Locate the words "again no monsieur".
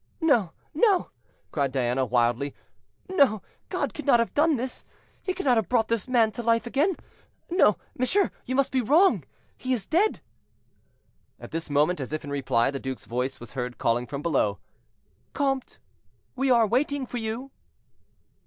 6.65-8.31